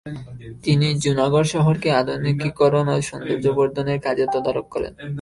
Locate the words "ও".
2.93-2.97